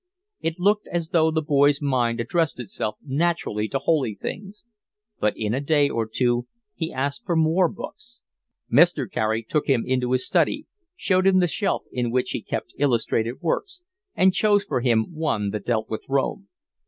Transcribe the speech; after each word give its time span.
It 0.39 0.59
looked 0.59 0.87
as 0.87 1.09
though 1.09 1.29
the 1.29 1.43
boy's 1.43 1.79
mind 1.79 2.19
addressed 2.19 2.59
itself 2.59 2.97
naturally 3.05 3.67
to 3.67 3.77
holy 3.77 4.15
things. 4.15 4.65
But 5.19 5.35
in 5.37 5.53
a 5.53 5.61
day 5.61 5.89
or 5.91 6.07
two 6.07 6.47
he 6.73 6.91
asked 6.91 7.23
for 7.23 7.35
more 7.35 7.69
books. 7.69 8.19
Mr. 8.73 9.07
Carey 9.07 9.43
took 9.43 9.67
him 9.67 9.83
into 9.85 10.11
his 10.13 10.25
study, 10.25 10.65
showed 10.95 11.27
him 11.27 11.37
the 11.37 11.47
shelf 11.47 11.83
in 11.91 12.09
which 12.09 12.31
he 12.31 12.41
kept 12.41 12.73
illustrated 12.79 13.41
works, 13.43 13.83
and 14.15 14.33
chose 14.33 14.63
for 14.63 14.81
him 14.81 15.13
one 15.13 15.51
that 15.51 15.65
dealt 15.67 15.87
with 15.87 16.03
Rome. 16.09 16.47